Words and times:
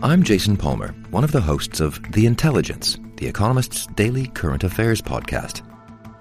I'm 0.00 0.22
Jason 0.22 0.56
Palmer, 0.56 0.94
one 1.10 1.24
of 1.24 1.32
the 1.32 1.40
hosts 1.40 1.80
of 1.80 2.00
The 2.12 2.26
Intelligence, 2.26 2.96
The 3.16 3.26
Economist's 3.26 3.88
daily 3.88 4.28
current 4.28 4.62
affairs 4.62 5.02
podcast. 5.02 5.62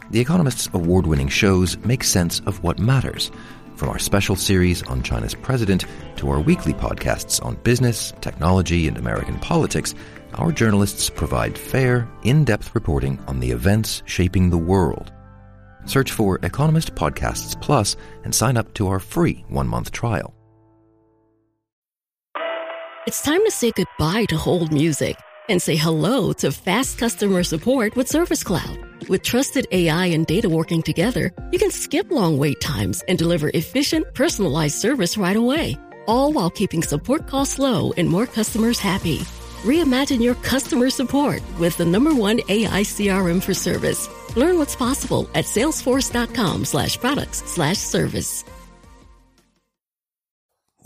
The 0.10 0.20
Economist's 0.20 0.68
award 0.74 1.06
winning 1.06 1.28
shows 1.28 1.78
make 1.86 2.04
sense 2.04 2.40
of 2.48 2.64
what 2.64 2.80
matters, 2.80 3.30
from 3.76 3.90
our 3.90 4.00
special 4.00 4.36
series 4.36 4.82
on 4.88 5.04
China's 5.04 5.36
president 5.36 5.86
to 6.16 6.28
our 6.32 6.40
weekly 6.40 6.74
podcasts 6.74 7.44
on 7.46 7.54
business, 7.58 8.14
technology, 8.20 8.88
and 8.88 8.98
American 8.98 9.38
politics. 9.42 9.94
Our 10.34 10.52
journalists 10.52 11.12
provide 11.12 11.56
fair, 11.56 12.10
in 12.24 12.46
depth 12.46 12.74
reporting 12.74 13.20
on 13.28 13.42
the 13.42 13.52
events 13.52 14.02
shaping 14.06 14.50
the 14.50 14.58
world. 14.58 15.12
Search 15.86 16.12
for 16.12 16.40
Economist 16.42 16.96
Podcasts 16.96 17.62
Plus 17.62 17.96
and 18.24 18.34
sign 18.34 18.58
up 18.58 18.74
to 18.74 18.88
our 18.88 19.00
free 19.00 19.46
one 19.50 19.68
month 19.68 19.92
trial. 19.92 20.34
It's 23.08 23.22
time 23.22 23.40
to 23.46 23.52
say 23.52 23.72
goodbye 23.72 24.26
to 24.26 24.36
hold 24.36 24.70
music 24.70 25.18
and 25.48 25.62
say 25.62 25.78
hello 25.78 26.34
to 26.34 26.52
fast 26.52 26.98
customer 26.98 27.42
support 27.42 27.96
with 27.96 28.10
Service 28.10 28.44
Cloud. 28.44 28.78
With 29.08 29.24
trusted 29.24 29.66
AI 29.72 30.08
and 30.08 30.28
data 30.28 30.50
working 30.50 30.82
together, 30.82 31.32
you 31.54 31.58
can 31.58 31.72
skip 31.72 32.12
long 32.12 32.38
wait 32.38 32.60
times 32.60 33.02
and 33.08 33.18
deliver 33.18 33.50
efficient, 33.54 34.14
personalized 34.14 34.76
service 34.76 35.18
right 35.18 35.38
away, 35.38 35.78
all 36.06 36.34
while 36.34 36.50
keeping 36.50 36.84
support 36.84 37.28
costs 37.28 37.58
low 37.58 37.94
and 37.96 38.10
more 38.10 38.28
customers 38.28 38.78
happy. 38.78 39.20
Reimagine 39.64 40.22
your 40.22 40.36
customer 40.44 40.90
support 40.90 41.42
with 41.60 41.78
the 41.78 41.86
number 41.86 42.14
one 42.14 42.42
AI 42.50 42.82
CRM 42.82 43.42
for 43.42 43.54
service. 43.54 44.10
Learn 44.36 44.58
what's 44.58 44.76
possible 44.76 45.30
at 45.34 45.46
salesforce.com 45.46 46.66
slash 46.66 47.00
products 47.00 47.42
slash 47.46 47.78
service. 47.78 48.44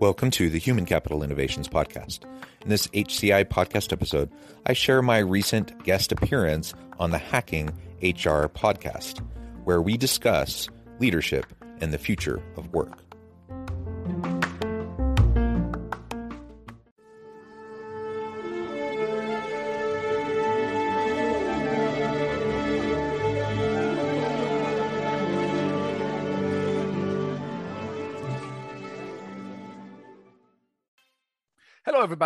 Welcome 0.00 0.30
to 0.32 0.48
the 0.48 0.60
Human 0.60 0.86
Capital 0.86 1.24
Innovations 1.24 1.66
Podcast. 1.66 2.20
In 2.62 2.68
this 2.68 2.86
HCI 2.88 3.46
podcast 3.46 3.92
episode, 3.92 4.30
I 4.64 4.72
share 4.72 5.02
my 5.02 5.18
recent 5.18 5.82
guest 5.82 6.12
appearance 6.12 6.72
on 7.00 7.10
the 7.10 7.18
Hacking 7.18 7.70
HR 8.00 8.46
podcast, 8.46 9.18
where 9.64 9.82
we 9.82 9.96
discuss 9.96 10.68
leadership 11.00 11.46
and 11.80 11.92
the 11.92 11.98
future 11.98 12.40
of 12.56 12.72
work. 12.72 13.07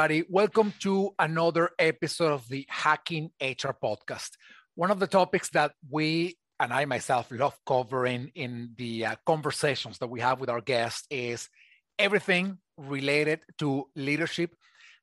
Everybody. 0.03 0.27
Welcome 0.29 0.75
to 0.81 1.15
another 1.17 1.71
episode 1.79 2.33
of 2.33 2.49
the 2.49 2.67
Hacking 2.69 3.31
HR 3.41 3.71
podcast. 3.71 4.31
One 4.75 4.91
of 4.91 4.99
the 4.99 5.07
topics 5.07 5.49
that 5.51 5.75
we 5.89 6.37
and 6.59 6.73
I 6.73 6.87
myself 6.87 7.29
love 7.31 7.57
covering 7.65 8.33
in 8.35 8.73
the 8.77 9.07
uh, 9.07 9.15
conversations 9.25 9.99
that 9.99 10.09
we 10.09 10.19
have 10.19 10.41
with 10.41 10.51
our 10.51 10.61
guests 10.61 11.07
is 11.09 11.49
everything 12.01 12.59
related 12.77 13.43
to 13.59 13.85
leadership 13.95 14.57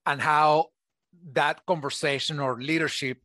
and 0.05 0.19
how 0.19 0.65
that 1.31 1.65
conversation 1.65 2.41
or 2.41 2.61
leadership 2.61 3.19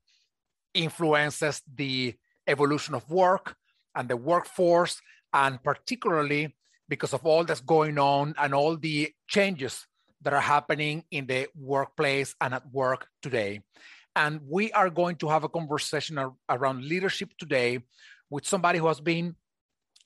influences 0.75 1.61
the 1.75 2.15
evolution 2.47 2.95
of 2.95 3.11
work 3.11 3.57
and 3.97 4.09
the 4.09 4.17
workforce, 4.17 5.01
and 5.33 5.61
particularly 5.61 6.55
because 6.89 7.13
of 7.13 7.27
all 7.27 7.43
that's 7.43 7.63
going 7.63 7.99
on 7.99 8.33
and 8.39 8.55
all 8.55 8.77
the 8.77 9.13
changes 9.27 9.89
that 10.25 10.33
are 10.33 10.41
happening 10.41 11.05
in 11.11 11.27
the 11.27 11.49
workplace 11.55 12.35
and 12.41 12.55
at 12.55 12.71
work 12.73 13.07
today. 13.23 13.63
And 14.17 14.41
we 14.49 14.73
are 14.73 14.91
going 14.91 15.17
to 15.17 15.29
have 15.29 15.45
a 15.45 15.49
conversation 15.49 16.19
ar- 16.19 16.35
around 16.49 16.85
leadership 16.85 17.31
today 17.39 17.81
with 18.31 18.47
somebody 18.47 18.79
who 18.79 18.87
has 18.87 19.01
been 19.01 19.37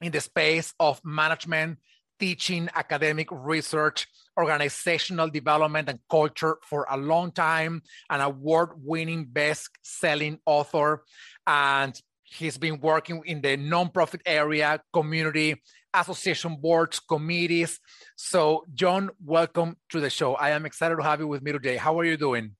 in 0.00 0.12
the 0.12 0.20
space 0.20 0.74
of 0.80 1.00
management, 1.04 1.78
teaching, 2.18 2.68
academic 2.74 3.28
research, 3.30 4.06
organizational 4.38 5.28
development, 5.28 5.88
and 5.88 5.98
culture 6.10 6.58
for 6.62 6.86
a 6.90 6.96
long 6.96 7.32
time, 7.32 7.82
an 8.10 8.20
award 8.20 8.70
winning 8.76 9.24
best 9.24 9.70
selling 9.82 10.38
author. 10.46 11.02
And 11.46 12.00
he's 12.24 12.58
been 12.58 12.80
working 12.80 13.22
in 13.24 13.40
the 13.40 13.56
nonprofit 13.56 14.20
area, 14.26 14.80
community, 14.92 15.62
association 16.00 16.56
boards, 16.56 17.00
committees. 17.00 17.80
So, 18.16 18.64
John, 18.74 19.10
welcome 19.24 19.76
to 19.90 20.00
the 20.00 20.10
show. 20.10 20.34
I 20.34 20.50
am 20.50 20.66
excited 20.66 20.96
to 20.96 21.02
have 21.02 21.20
you 21.20 21.26
with 21.26 21.42
me 21.42 21.52
today. 21.52 21.76
How 21.76 21.98
are 21.98 22.04
you 22.04 22.16
doing? 22.16 22.56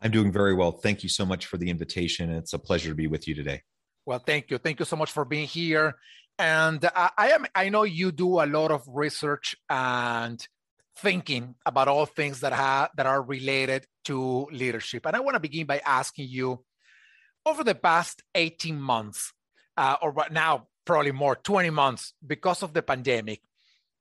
I'm 0.00 0.10
doing 0.10 0.32
very 0.32 0.54
well. 0.54 0.72
Thank 0.72 1.02
you 1.02 1.08
so 1.08 1.24
much 1.24 1.46
for 1.46 1.56
the 1.56 1.70
invitation. 1.70 2.30
It's 2.30 2.52
a 2.52 2.58
pleasure 2.58 2.88
to 2.88 2.94
be 2.94 3.06
with 3.06 3.28
you 3.28 3.34
today. 3.34 3.62
Well, 4.04 4.18
thank 4.18 4.50
you. 4.50 4.58
Thank 4.58 4.80
you 4.80 4.84
so 4.84 4.96
much 4.96 5.12
for 5.12 5.24
being 5.24 5.46
here. 5.46 5.94
And 6.38 6.84
I, 6.96 7.10
I 7.16 7.28
am 7.30 7.46
I 7.54 7.68
know 7.68 7.84
you 7.84 8.10
do 8.10 8.40
a 8.40 8.46
lot 8.46 8.72
of 8.72 8.82
research 8.88 9.54
and 9.70 10.44
thinking 10.98 11.54
about 11.64 11.88
all 11.88 12.06
things 12.06 12.40
that 12.40 12.52
have 12.52 12.90
that 12.96 13.06
are 13.06 13.22
related 13.22 13.86
to 14.06 14.48
leadership. 14.50 15.06
And 15.06 15.14
I 15.14 15.20
want 15.20 15.34
to 15.34 15.40
begin 15.40 15.66
by 15.66 15.80
asking 15.84 16.28
you 16.28 16.64
over 17.46 17.62
the 17.62 17.74
past 17.74 18.22
18 18.34 18.80
months, 18.80 19.32
uh, 19.76 19.96
or 20.02 20.12
right 20.12 20.32
now 20.32 20.68
probably 20.84 21.12
more, 21.12 21.36
20 21.36 21.70
months, 21.70 22.14
because 22.26 22.62
of 22.62 22.72
the 22.72 22.82
pandemic, 22.82 23.40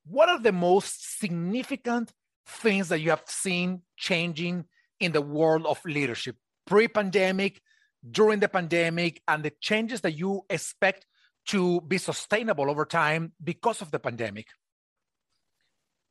what 0.05 0.29
are 0.29 0.39
the 0.39 0.51
most 0.51 1.19
significant 1.19 2.11
things 2.45 2.89
that 2.89 2.99
you 2.99 3.11
have 3.11 3.23
seen 3.27 3.81
changing 3.97 4.65
in 4.99 5.11
the 5.11 5.21
world 5.21 5.65
of 5.65 5.83
leadership 5.85 6.35
pre 6.65 6.87
pandemic, 6.87 7.61
during 8.09 8.39
the 8.39 8.49
pandemic, 8.49 9.21
and 9.27 9.43
the 9.43 9.51
changes 9.61 10.01
that 10.01 10.17
you 10.17 10.41
expect 10.49 11.05
to 11.47 11.81
be 11.81 11.97
sustainable 11.97 12.69
over 12.69 12.85
time 12.85 13.33
because 13.43 13.81
of 13.81 13.91
the 13.91 13.99
pandemic? 13.99 14.47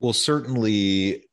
Well, 0.00 0.12
certainly 0.12 1.26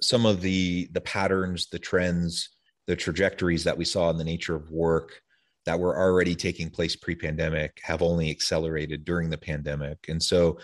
some 0.00 0.26
of 0.26 0.40
the 0.40 0.88
the 0.92 1.00
patterns, 1.00 1.68
the 1.68 1.78
trends, 1.78 2.50
the 2.86 2.96
trajectories 2.96 3.64
that 3.64 3.78
we 3.78 3.84
saw 3.84 4.10
in 4.10 4.18
the 4.18 4.24
nature 4.24 4.54
of 4.54 4.70
work 4.70 5.21
that 5.66 5.78
were 5.78 5.96
already 5.96 6.34
taking 6.34 6.70
place 6.70 6.96
pre-pandemic 6.96 7.80
have 7.82 8.02
only 8.02 8.30
accelerated 8.30 9.04
during 9.04 9.30
the 9.30 9.38
pandemic. 9.38 9.98
And 10.08 10.22
so 10.22 10.58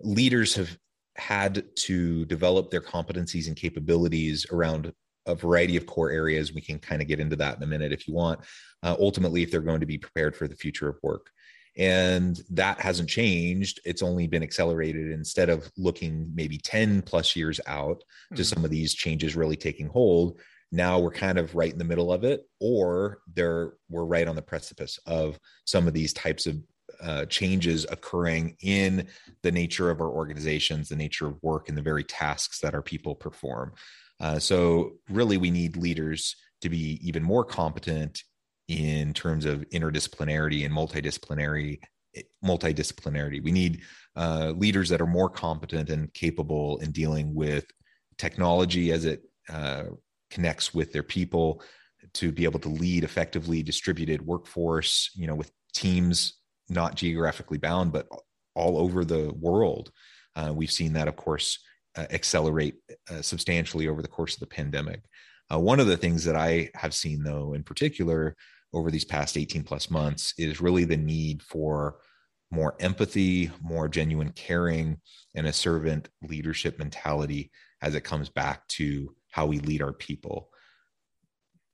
leaders 0.00 0.54
have 0.54 0.76
had 1.16 1.64
to 1.76 2.24
develop 2.26 2.70
their 2.70 2.80
competencies 2.80 3.46
and 3.46 3.56
capabilities 3.56 4.46
around 4.50 4.92
a 5.26 5.34
variety 5.34 5.76
of 5.76 5.86
core 5.86 6.10
areas. 6.10 6.52
We 6.52 6.60
can 6.60 6.78
kind 6.78 7.02
of 7.02 7.08
get 7.08 7.20
into 7.20 7.36
that 7.36 7.56
in 7.56 7.62
a 7.62 7.66
minute 7.66 7.92
if 7.92 8.08
you 8.08 8.14
want. 8.14 8.40
Uh, 8.82 8.96
ultimately, 8.98 9.42
if 9.42 9.50
they're 9.50 9.60
going 9.60 9.80
to 9.80 9.86
be 9.86 9.98
prepared 9.98 10.34
for 10.34 10.48
the 10.48 10.56
future 10.56 10.88
of 10.88 10.98
work. 11.02 11.30
And 11.76 12.40
that 12.50 12.80
hasn't 12.80 13.08
changed. 13.08 13.80
It's 13.84 14.02
only 14.02 14.26
been 14.26 14.42
accelerated 14.42 15.12
instead 15.12 15.48
of 15.48 15.70
looking 15.76 16.30
maybe 16.34 16.58
10 16.58 17.02
plus 17.02 17.36
years 17.36 17.60
out 17.66 17.98
mm-hmm. 17.98 18.36
to 18.36 18.44
some 18.44 18.64
of 18.64 18.70
these 18.70 18.94
changes 18.94 19.36
really 19.36 19.56
taking 19.56 19.86
hold 19.86 20.40
now 20.72 20.98
we're 20.98 21.10
kind 21.10 21.38
of 21.38 21.54
right 21.54 21.72
in 21.72 21.78
the 21.78 21.84
middle 21.84 22.12
of 22.12 22.24
it 22.24 22.46
or 22.60 23.18
there 23.34 23.74
we're 23.88 24.04
right 24.04 24.28
on 24.28 24.36
the 24.36 24.42
precipice 24.42 24.98
of 25.06 25.38
some 25.64 25.88
of 25.88 25.94
these 25.94 26.12
types 26.12 26.46
of 26.46 26.56
uh, 27.02 27.24
changes 27.26 27.86
occurring 27.90 28.56
in 28.62 29.06
the 29.42 29.52
nature 29.52 29.90
of 29.90 30.00
our 30.00 30.10
organizations 30.10 30.88
the 30.88 30.96
nature 30.96 31.26
of 31.26 31.42
work 31.42 31.68
and 31.68 31.78
the 31.78 31.82
very 31.82 32.04
tasks 32.04 32.60
that 32.60 32.74
our 32.74 32.82
people 32.82 33.14
perform. 33.14 33.72
Uh, 34.20 34.38
so 34.38 34.92
really 35.08 35.38
we 35.38 35.50
need 35.50 35.76
leaders 35.76 36.36
to 36.60 36.68
be 36.68 37.00
even 37.02 37.22
more 37.22 37.44
competent 37.44 38.22
in 38.68 39.14
terms 39.14 39.46
of 39.46 39.60
interdisciplinarity 39.70 40.64
and 40.64 40.74
multidisciplinary 40.74 41.78
multidisciplinarity. 42.44 43.42
We 43.42 43.52
need 43.52 43.82
uh, 44.16 44.52
leaders 44.56 44.88
that 44.88 45.00
are 45.00 45.06
more 45.06 45.30
competent 45.30 45.90
and 45.90 46.12
capable 46.12 46.78
in 46.78 46.90
dealing 46.92 47.34
with 47.34 47.66
technology 48.18 48.92
as 48.92 49.04
it 49.04 49.22
uh, 49.48 49.84
connects 50.30 50.72
with 50.72 50.92
their 50.92 51.02
people 51.02 51.62
to 52.14 52.32
be 52.32 52.44
able 52.44 52.60
to 52.60 52.68
lead 52.68 53.04
effectively 53.04 53.62
distributed 53.62 54.24
workforce 54.24 55.10
you 55.14 55.26
know 55.26 55.34
with 55.34 55.50
teams 55.74 56.38
not 56.68 56.94
geographically 56.94 57.58
bound 57.58 57.92
but 57.92 58.06
all 58.54 58.78
over 58.78 59.04
the 59.04 59.32
world 59.34 59.90
Uh, 60.36 60.52
we've 60.54 60.70
seen 60.70 60.92
that, 60.92 61.08
of 61.08 61.16
course, 61.16 61.58
uh, 61.96 62.06
accelerate 62.10 62.76
uh, 63.10 63.20
substantially 63.20 63.88
over 63.88 64.02
the 64.02 64.08
course 64.08 64.34
of 64.34 64.40
the 64.40 64.46
pandemic. 64.46 65.02
Uh, 65.52 65.58
one 65.58 65.80
of 65.80 65.88
the 65.88 65.96
things 65.96 66.24
that 66.24 66.36
I 66.36 66.70
have 66.74 66.94
seen, 66.94 67.24
though, 67.24 67.54
in 67.54 67.64
particular, 67.64 68.36
over 68.72 68.90
these 68.90 69.04
past 69.04 69.36
18 69.36 69.64
plus 69.64 69.90
months 69.90 70.32
is 70.38 70.60
really 70.60 70.84
the 70.84 70.96
need 70.96 71.42
for 71.42 71.96
more 72.52 72.76
empathy, 72.78 73.50
more 73.60 73.88
genuine 73.88 74.30
caring, 74.30 75.00
and 75.34 75.46
a 75.46 75.52
servant 75.52 76.08
leadership 76.22 76.78
mentality 76.78 77.50
as 77.82 77.94
it 77.94 78.04
comes 78.04 78.28
back 78.28 78.66
to 78.68 79.14
how 79.30 79.46
we 79.46 79.58
lead 79.60 79.82
our 79.82 79.92
people. 79.92 80.48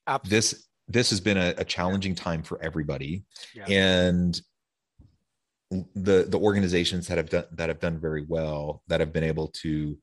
Absolutely. 0.06 0.37
This 0.37 0.67
this 0.88 1.11
has 1.11 1.20
been 1.20 1.37
a, 1.37 1.55
a 1.58 1.64
challenging 1.64 2.14
time 2.14 2.43
for 2.43 2.62
everybody, 2.62 3.25
yeah. 3.55 3.64
and 3.67 4.41
the 5.70 6.26
the 6.29 6.38
organizations 6.38 7.08
that 7.08 7.19
have 7.19 7.29
done 7.29 7.44
that 7.53 7.69
have 7.69 7.81
done 7.81 7.99
very 7.99 8.25
well 8.29 8.82
that 8.87 9.00
have 9.00 9.12
been 9.12 9.25
able 9.25 9.49
to 9.49 9.99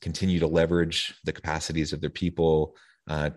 continue 0.00 0.40
to 0.40 0.46
leverage 0.46 1.14
the 1.24 1.32
capacities 1.32 1.92
of 1.92 2.00
their 2.00 2.10
people 2.10 2.74
uh, 3.08 3.30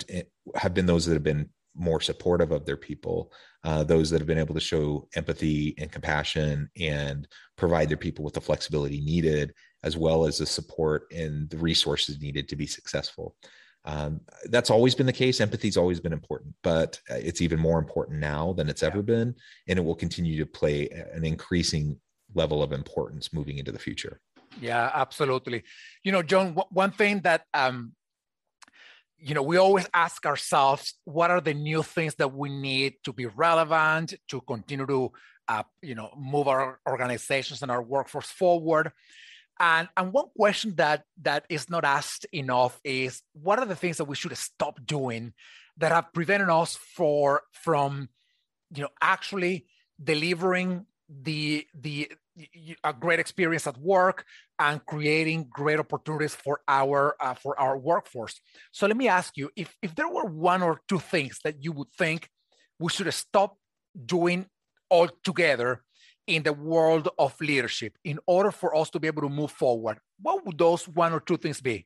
have 0.56 0.74
been 0.74 0.86
those 0.86 1.06
that 1.06 1.14
have 1.14 1.24
been 1.24 1.50
more 1.76 2.02
supportive 2.02 2.52
of 2.52 2.66
their 2.66 2.78
people, 2.78 3.32
uh, 3.64 3.84
those 3.84 4.10
that 4.10 4.20
have 4.20 4.28
been 4.28 4.38
able 4.38 4.54
to 4.54 4.60
show 4.60 5.08
empathy 5.16 5.74
and 5.78 5.92
compassion 5.92 6.70
and 6.80 7.28
provide 7.58 7.90
their 7.90 7.98
people 7.98 8.26
with 8.26 8.34
the 8.34 8.42
flexibility 8.42 9.00
needed, 9.02 9.54
as 9.84 9.98
well 9.98 10.26
as 10.26 10.38
the 10.38 10.46
support 10.46 11.08
and 11.12 11.50
the 11.50 11.58
resources 11.58 12.22
needed 12.22 12.48
to 12.50 12.56
be 12.56 12.68
successful. 12.68 13.36
Um, 13.84 14.22
that's 14.46 14.70
always 14.70 14.94
been 14.94 15.08
the 15.08 15.14
case. 15.14 15.42
Empathy's 15.42 15.78
always 15.78 16.00
been 16.00 16.14
important, 16.14 16.54
but 16.62 17.00
uh, 17.10 17.16
it's 17.16 17.42
even 17.42 17.60
more 17.60 17.80
important 17.80 18.20
now 18.20 18.54
than 18.54 18.70
it's 18.70 18.84
ever 18.84 19.02
been, 19.02 19.36
and 19.68 19.80
it 19.80 19.82
will 19.84 19.96
continue 19.96 20.38
to 20.38 20.46
play 20.46 20.88
an 20.90 21.26
increasing 21.26 21.98
level 22.36 22.62
of 22.62 22.74
importance 22.74 23.34
moving 23.34 23.58
into 23.58 23.72
the 23.72 23.80
future. 23.80 24.22
Yeah, 24.60 24.92
absolutely. 24.94 25.64
You 26.04 26.12
know, 26.12 26.22
John, 26.22 26.56
one 26.70 26.92
thing 26.92 27.22
that 27.22 27.46
um, 27.54 27.94
you 29.22 29.36
know, 29.36 29.44
we 29.44 29.58
always 29.58 29.88
ask 29.94 30.26
ourselves, 30.26 30.96
what 31.06 31.30
are 31.30 31.42
the 31.42 31.54
new 31.54 31.84
things 31.84 32.16
that 32.16 32.34
we 32.34 32.50
need 32.50 32.96
to 33.04 33.14
be 33.14 33.28
relevant 33.28 34.16
to 34.30 34.42
continue 34.42 34.88
to, 34.88 35.12
uh, 35.48 35.64
you 35.82 35.94
know, 35.94 36.10
move 36.18 36.48
our 36.48 36.80
organizations 36.90 37.62
and 37.62 37.70
our 37.70 37.84
workforce 37.84 38.26
forward? 38.26 38.92
And, 39.64 39.88
and 39.96 40.12
one 40.12 40.30
question 40.36 40.74
that 40.78 41.04
that 41.22 41.46
is 41.48 41.70
not 41.70 41.86
asked 41.86 42.26
enough 42.34 42.82
is, 42.84 43.22
what 43.34 43.60
are 43.60 43.68
the 43.68 43.76
things 43.76 43.98
that 43.98 44.06
we 44.06 44.16
should 44.16 44.36
stop 44.36 44.84
doing 44.84 45.34
that 45.78 45.92
have 45.92 46.12
prevented 46.14 46.50
us 46.50 46.76
for 46.76 47.44
from, 47.52 48.10
you 48.76 48.82
know, 48.82 48.90
actually 49.00 49.68
delivering 50.04 50.88
the 51.08 51.68
the 51.76 52.12
a 52.84 52.94
great 52.94 53.20
experience 53.20 53.68
at 53.68 53.78
work 53.78 54.26
and 54.58 54.84
creating 54.86 55.48
great 55.50 55.80
opportunities 55.80 56.34
for 56.34 56.62
our 56.68 57.16
uh, 57.20 57.36
for 57.36 57.60
our 57.60 57.78
workforce. 57.78 58.42
So 58.72 58.88
let 58.88 58.98
me 58.98 59.08
ask 59.08 59.38
you 59.38 59.52
if 59.56 59.76
if 59.82 59.94
there 59.94 60.08
were 60.08 60.26
one 60.26 60.64
or 60.64 60.82
two 60.88 61.00
things 61.00 61.40
that 61.44 61.64
you 61.64 61.72
would 61.74 61.92
think 61.98 62.30
we 62.80 62.90
should 62.90 63.14
stop 63.14 63.58
doing 64.06 64.48
altogether 64.90 65.84
in 66.36 66.44
the 66.44 66.54
world 66.54 67.10
of 67.20 67.40
leadership 67.42 67.98
in 68.04 68.20
order 68.26 68.52
for 68.52 68.76
us 68.76 68.90
to 68.92 69.00
be 69.00 69.08
able 69.08 69.24
to 69.24 69.30
move 69.30 69.52
forward, 69.52 70.00
what 70.22 70.46
would 70.46 70.58
those 70.58 70.88
one 70.88 71.14
or 71.14 71.20
two 71.20 71.38
things 71.38 71.60
be? 71.62 71.86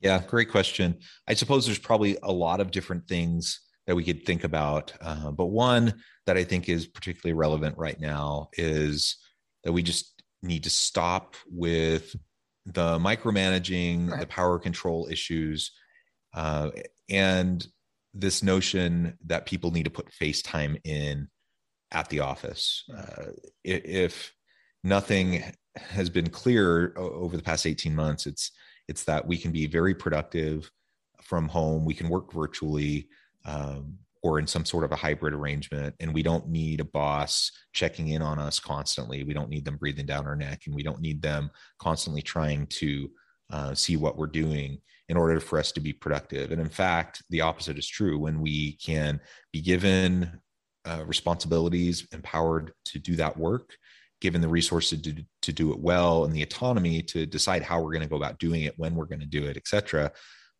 Yeah, 0.00 0.22
great 0.26 0.50
question. 0.50 0.98
I 1.28 1.34
suppose 1.34 1.66
there's 1.66 1.78
probably 1.78 2.16
a 2.22 2.32
lot 2.32 2.60
of 2.60 2.70
different 2.70 3.06
things 3.06 3.60
that 3.86 3.94
we 3.94 4.04
could 4.04 4.24
think 4.24 4.44
about. 4.44 4.92
Uh, 5.00 5.30
but 5.30 5.46
one 5.46 6.02
that 6.26 6.38
I 6.38 6.44
think 6.44 6.68
is 6.68 6.86
particularly 6.86 7.34
relevant 7.34 7.76
right 7.76 8.00
now 8.00 8.48
is 8.54 9.16
that 9.64 9.72
we 9.72 9.82
just 9.82 10.22
need 10.42 10.64
to 10.64 10.70
stop 10.70 11.36
with 11.50 12.14
the 12.64 12.98
micromanaging, 12.98 14.10
right. 14.10 14.20
the 14.20 14.26
power 14.26 14.58
control 14.58 15.06
issues, 15.10 15.72
uh, 16.34 16.70
and 17.10 17.66
this 18.14 18.42
notion 18.42 19.18
that 19.26 19.46
people 19.46 19.70
need 19.70 19.84
to 19.84 19.90
put 19.90 20.12
face 20.12 20.40
time 20.40 20.76
in 20.84 21.28
at 21.92 22.08
the 22.08 22.20
office. 22.20 22.84
Uh, 22.96 23.32
if 23.64 24.32
nothing 24.84 25.44
has 25.76 26.10
been 26.10 26.28
clear 26.28 26.94
over 26.96 27.36
the 27.36 27.42
past 27.42 27.66
18 27.66 27.94
months, 27.94 28.26
it's 28.26 28.52
it's 28.88 29.04
that 29.04 29.26
we 29.26 29.36
can 29.36 29.52
be 29.52 29.66
very 29.66 29.94
productive 29.94 30.70
from 31.22 31.48
home. 31.48 31.84
We 31.84 31.94
can 31.94 32.08
work 32.08 32.32
virtually 32.32 33.08
um, 33.44 33.98
or 34.22 34.38
in 34.38 34.46
some 34.46 34.64
sort 34.64 34.84
of 34.84 34.92
a 34.92 34.96
hybrid 34.96 35.32
arrangement. 35.32 35.94
And 36.00 36.12
we 36.12 36.22
don't 36.22 36.48
need 36.48 36.80
a 36.80 36.84
boss 36.84 37.50
checking 37.72 38.08
in 38.08 38.20
on 38.20 38.38
us 38.38 38.58
constantly. 38.58 39.24
We 39.24 39.32
don't 39.32 39.48
need 39.48 39.64
them 39.64 39.76
breathing 39.76 40.06
down 40.06 40.26
our 40.26 40.36
neck, 40.36 40.62
and 40.66 40.74
we 40.74 40.82
don't 40.82 41.00
need 41.00 41.22
them 41.22 41.50
constantly 41.78 42.22
trying 42.22 42.66
to 42.66 43.10
uh, 43.50 43.74
see 43.74 43.96
what 43.96 44.16
we're 44.16 44.26
doing 44.26 44.78
in 45.08 45.16
order 45.16 45.40
for 45.40 45.58
us 45.58 45.72
to 45.72 45.80
be 45.80 45.92
productive. 45.92 46.52
And 46.52 46.60
in 46.60 46.68
fact, 46.68 47.22
the 47.30 47.40
opposite 47.40 47.78
is 47.78 47.88
true. 47.88 48.18
When 48.18 48.40
we 48.40 48.74
can 48.74 49.20
be 49.52 49.60
given 49.60 50.40
uh, 50.84 51.04
responsibilities, 51.06 52.06
empowered 52.12 52.72
to 52.86 52.98
do 52.98 53.16
that 53.16 53.36
work, 53.36 53.76
given 54.20 54.40
the 54.40 54.48
resources 54.48 55.00
to, 55.02 55.14
to 55.42 55.52
do 55.52 55.72
it 55.72 55.78
well, 55.78 56.24
and 56.24 56.34
the 56.34 56.42
autonomy 56.42 57.02
to 57.02 57.26
decide 57.26 57.62
how 57.62 57.80
we're 57.80 57.92
going 57.92 58.02
to 58.02 58.08
go 58.08 58.16
about 58.16 58.38
doing 58.38 58.62
it, 58.62 58.74
when 58.76 58.94
we're 58.94 59.04
going 59.06 59.20
to 59.20 59.26
do 59.26 59.44
it, 59.44 59.56
et 59.56 59.66
cetera, 59.66 60.10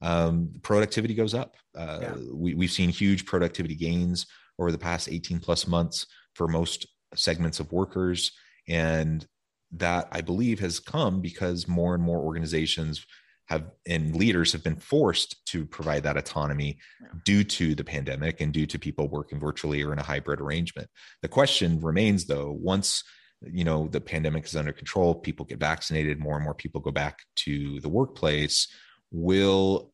um, 0.03 0.51
productivity 0.63 1.15
goes 1.15 1.35
up. 1.35 1.57
Uh, 1.77 1.99
yeah. 2.03 2.15
we, 2.33 2.55
we've 2.55 2.73
seen 2.73 2.89
huge 2.89 3.27
productivity 3.27 3.75
gains 3.75 4.27
over 4.59 4.73
the 4.73 4.79
past 4.79 5.09
18 5.09 5.41
plus 5.41 5.67
months 5.67 6.07
for 6.35 6.49
most 6.49 6.87
segments 7.15 7.61
of 7.61 7.73
workers. 7.73 8.33
And 8.69 9.27
that 9.73 10.09
I 10.11 10.21
believe 10.21 10.61
has 10.61 10.81
come 10.81 11.21
because 11.21 11.69
more 11.69 11.95
and 11.95 12.03
more 12.03 12.19
organizations 12.19 13.05
have 13.51 13.65
and 13.87 14.15
leaders 14.15 14.53
have 14.53 14.63
been 14.63 14.77
forced 14.77 15.45
to 15.47 15.67
provide 15.67 16.05
that 16.05 16.17
autonomy 16.17 16.79
yeah. 17.03 17.09
due 17.25 17.45
to 17.45 17.75
the 17.75 17.85
pandemic 17.85 18.41
and 18.41 18.53
due 18.53 18.67
to 18.67 18.79
people 18.79 19.09
working 19.09 19.41
virtually 19.41 19.83
or 19.83 19.93
in 19.93 19.99
a 19.99 20.05
hybrid 20.05 20.41
arrangement. 20.41 20.89
The 21.23 21.29
question 21.29 21.81
remains 21.81 22.27
though, 22.27 22.53
once 22.53 23.03
you 23.43 23.65
know 23.65 23.89
the 23.89 24.01
pandemic 24.01 24.45
is 24.45 24.55
under 24.55 24.73
control, 24.73 25.15
people 25.15 25.45
get 25.45 25.59
vaccinated, 25.59 26.21
more 26.21 26.37
and 26.37 26.45
more 26.45 26.55
people 26.55 26.81
go 26.81 26.93
back 26.93 27.19
to 27.37 27.81
the 27.81 27.89
workplace 27.89 28.69
will 29.11 29.93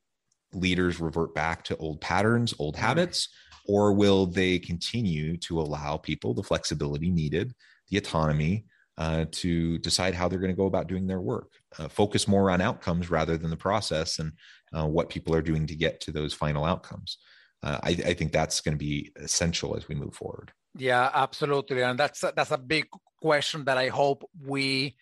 leaders 0.53 1.01
revert 1.01 1.35
back 1.35 1.65
to 1.65 1.77
old 1.79 2.01
patterns, 2.01 2.55
old 2.59 2.75
mm-hmm. 2.75 2.85
habits, 2.85 3.29
or 3.67 3.93
will 3.93 4.27
they 4.27 4.59
continue 4.59 5.37
to 5.39 5.61
allow 5.61 5.97
people 5.97 6.35
the 6.35 6.43
flexibility 6.43 7.11
needed, 7.11 7.55
the 7.91 7.97
autonomy 7.97 8.67
uh, 8.99 9.27
to 9.31 9.79
decide 9.79 10.15
how 10.15 10.29
they're 10.29 10.39
going 10.39 10.53
to 10.53 10.57
go 10.57 10.67
about 10.67 10.87
doing 10.87 11.07
their 11.07 11.21
work? 11.21 11.53
Uh, 11.79 11.89
focus 11.89 12.27
more 12.27 12.51
on 12.51 12.61
outcomes 12.61 13.11
rather 13.11 13.37
than 13.37 13.51
the 13.51 13.57
process 13.57 14.19
and 14.19 14.33
uh, 14.77 14.87
what 14.87 15.09
people 15.09 15.35
are 15.35 15.43
doing 15.43 15.67
to 15.67 15.75
get 15.75 16.01
to 16.01 16.13
those 16.13 16.35
final 16.35 16.65
outcomes. 16.65 17.19
Uh, 17.63 17.79
I, 17.83 17.91
I 17.91 18.15
think 18.15 18.33
that's 18.33 18.61
going 18.61 18.75
to 18.75 18.79
be 18.79 19.13
essential 19.17 19.77
as 19.77 19.89
we 19.89 19.95
move 19.95 20.15
forward. 20.15 20.53
Yeah, 20.79 21.11
absolutely, 21.15 21.83
and 21.83 21.99
that's 21.99 22.21
that's 22.21 22.51
a 22.51 22.59
big 22.59 22.87
question 23.23 23.65
that 23.65 23.79
I 23.79 23.89
hope 23.89 24.29
we 24.45 24.97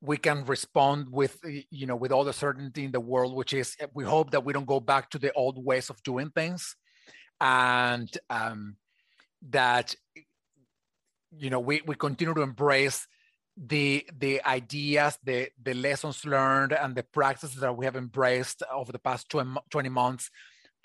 we 0.00 0.16
can 0.16 0.44
respond 0.44 1.08
with 1.10 1.38
you 1.70 1.86
know 1.86 1.96
with 1.96 2.12
all 2.12 2.24
the 2.24 2.32
certainty 2.32 2.84
in 2.84 2.92
the 2.92 3.00
world 3.00 3.34
which 3.34 3.52
is 3.52 3.76
eh, 3.80 3.86
we 3.94 4.04
hope 4.04 4.30
that 4.30 4.44
we 4.44 4.52
don't 4.52 4.66
go 4.66 4.80
back 4.80 5.10
to 5.10 5.18
the 5.18 5.32
old 5.32 5.62
ways 5.64 5.90
of 5.90 6.00
doing 6.02 6.30
things 6.30 6.76
and 7.40 8.16
um, 8.30 8.76
that 9.50 9.94
you 11.36 11.50
know 11.50 11.60
we, 11.60 11.82
we 11.86 11.94
continue 11.94 12.34
to 12.34 12.42
embrace 12.42 13.06
the 13.66 14.06
the 14.18 14.40
ideas 14.46 15.18
the 15.24 15.48
the 15.62 15.74
lessons 15.74 16.24
learned 16.24 16.72
and 16.72 16.94
the 16.94 17.02
practices 17.02 17.56
that 17.56 17.76
we 17.76 17.84
have 17.84 17.96
embraced 17.96 18.62
over 18.72 18.92
the 18.92 18.98
past 18.98 19.28
20 19.28 19.88
months 19.88 20.30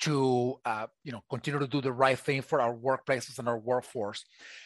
to 0.01 0.59
uh, 0.65 0.87
you 1.03 1.11
know 1.11 1.23
continue 1.29 1.59
to 1.59 1.67
do 1.67 1.81
the 1.81 1.91
right 1.91 2.17
thing 2.17 2.41
for 2.41 2.59
our 2.59 2.73
workplaces 2.73 3.37
and 3.37 3.47
our 3.47 3.59
workforce. 3.59 4.25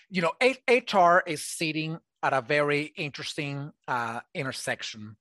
You 0.10 0.22
know 0.22 0.32
hr 0.42 1.20
is 1.28 1.44
sitting 1.44 2.00
at 2.24 2.34
a 2.34 2.42
very 2.42 2.94
interesting 2.96 3.74
uh, 3.88 4.22
intersection 4.34 5.18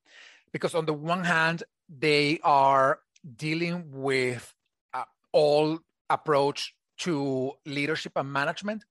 because 0.52 0.74
on 0.74 0.86
the 0.86 0.94
one 0.94 1.24
hand 1.24 1.64
they 1.88 2.38
are 2.44 3.00
dealing 3.36 3.84
with 3.90 4.54
uh, 4.94 5.04
all 5.32 5.80
approach 6.08 6.72
to 6.98 7.52
leadership 7.66 8.12
and 8.14 8.32
management 8.32 8.84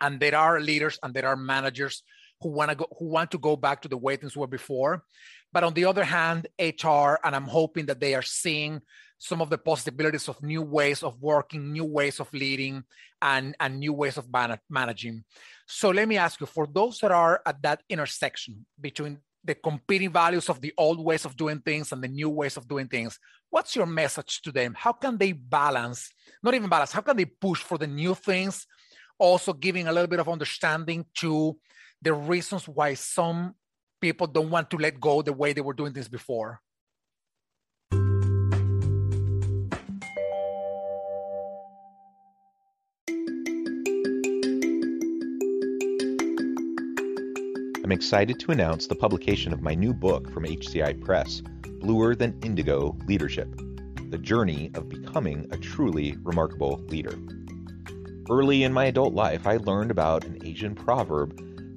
and 0.00 0.20
there 0.20 0.36
are 0.36 0.60
leaders 0.60 0.98
and 1.02 1.14
there 1.14 1.26
are 1.26 1.36
managers 1.36 2.02
who 2.40 2.50
want 2.50 2.70
to 2.70 2.76
go 2.76 2.86
who 2.98 3.06
want 3.06 3.30
to 3.30 3.38
go 3.38 3.56
back 3.56 3.82
to 3.82 3.88
the 3.88 3.96
way 3.96 4.16
things 4.16 4.36
were 4.36 4.46
before 4.46 5.04
but 5.52 5.64
on 5.64 5.74
the 5.74 5.84
other 5.84 6.04
hand 6.04 6.46
hr 6.60 7.14
and 7.24 7.34
i'm 7.36 7.46
hoping 7.46 7.86
that 7.86 8.00
they 8.00 8.14
are 8.14 8.22
seeing 8.22 8.80
some 9.18 9.42
of 9.42 9.50
the 9.50 9.58
possibilities 9.58 10.28
of 10.28 10.40
new 10.42 10.62
ways 10.62 11.02
of 11.02 11.20
working, 11.20 11.72
new 11.72 11.84
ways 11.84 12.20
of 12.20 12.32
leading, 12.32 12.84
and, 13.20 13.56
and 13.58 13.80
new 13.80 13.92
ways 13.92 14.16
of 14.16 14.32
man- 14.32 14.58
managing. 14.70 15.24
So 15.66 15.90
let 15.90 16.08
me 16.08 16.16
ask 16.16 16.40
you 16.40 16.46
for 16.46 16.68
those 16.72 16.98
that 17.00 17.10
are 17.10 17.42
at 17.44 17.60
that 17.62 17.82
intersection 17.88 18.64
between 18.80 19.18
the 19.44 19.56
competing 19.56 20.12
values 20.12 20.48
of 20.48 20.60
the 20.60 20.72
old 20.78 21.04
ways 21.04 21.24
of 21.24 21.36
doing 21.36 21.60
things 21.60 21.90
and 21.92 22.02
the 22.02 22.08
new 22.08 22.28
ways 22.28 22.56
of 22.56 22.68
doing 22.68 22.86
things, 22.86 23.18
what's 23.50 23.74
your 23.74 23.86
message 23.86 24.40
to 24.42 24.52
them? 24.52 24.74
How 24.76 24.92
can 24.92 25.18
they 25.18 25.32
balance, 25.32 26.10
not 26.42 26.54
even 26.54 26.68
balance, 26.68 26.92
how 26.92 27.00
can 27.00 27.16
they 27.16 27.24
push 27.24 27.60
for 27.60 27.76
the 27.76 27.86
new 27.86 28.14
things, 28.14 28.66
also 29.18 29.52
giving 29.52 29.88
a 29.88 29.92
little 29.92 30.06
bit 30.06 30.20
of 30.20 30.28
understanding 30.28 31.06
to 31.16 31.58
the 32.02 32.12
reasons 32.12 32.68
why 32.68 32.94
some 32.94 33.54
people 34.00 34.26
don't 34.26 34.50
want 34.50 34.70
to 34.70 34.76
let 34.76 35.00
go 35.00 35.22
the 35.22 35.32
way 35.32 35.52
they 35.52 35.60
were 35.60 35.72
doing 35.72 35.92
this 35.92 36.08
before? 36.08 36.60
I'm 47.82 47.92
excited 47.92 48.38
to 48.40 48.50
announce 48.50 48.86
the 48.86 48.94
publication 48.94 49.52
of 49.52 49.62
my 49.62 49.74
new 49.74 49.94
book 49.94 50.30
from 50.30 50.44
HCI 50.44 51.00
Press, 51.00 51.40
Bluer 51.80 52.14
Than 52.14 52.38
Indigo 52.42 52.94
Leadership 53.06 53.48
The 54.10 54.18
Journey 54.18 54.70
of 54.74 54.90
Becoming 54.90 55.48
a 55.52 55.56
Truly 55.56 56.14
Remarkable 56.22 56.84
Leader. 56.88 57.18
Early 58.30 58.64
in 58.64 58.74
my 58.74 58.84
adult 58.84 59.14
life, 59.14 59.46
I 59.46 59.56
learned 59.56 59.90
about 59.90 60.26
an 60.26 60.38
Asian 60.44 60.74
proverb 60.74 61.40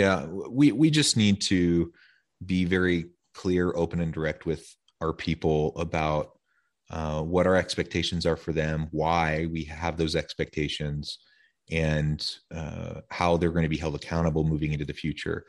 Yeah, 0.00 0.24
we, 0.24 0.72
we 0.72 0.88
just 0.88 1.18
need 1.18 1.42
to 1.42 1.92
be 2.46 2.64
very 2.64 3.10
clear, 3.34 3.70
open, 3.76 4.00
and 4.00 4.14
direct 4.14 4.46
with 4.46 4.74
our 5.02 5.12
people 5.12 5.76
about 5.76 6.38
uh, 6.88 7.20
what 7.20 7.46
our 7.46 7.54
expectations 7.54 8.24
are 8.24 8.38
for 8.38 8.54
them, 8.54 8.88
why 8.92 9.46
we 9.52 9.62
have 9.64 9.98
those 9.98 10.16
expectations, 10.16 11.18
and 11.70 12.26
uh, 12.50 13.02
how 13.10 13.36
they're 13.36 13.50
going 13.50 13.64
to 13.64 13.68
be 13.68 13.76
held 13.76 13.94
accountable 13.94 14.42
moving 14.42 14.72
into 14.72 14.86
the 14.86 14.94
future. 14.94 15.44